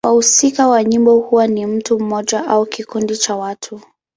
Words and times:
Wahusika 0.07 0.67
wa 0.67 0.83
nyimbo 0.83 1.15
huwa 1.19 1.47
ni 1.47 1.65
mtu 1.65 1.99
mmoja 1.99 2.47
au 2.47 2.65
kikundi 2.65 3.17
cha 3.17 3.35
watu. 3.35 3.81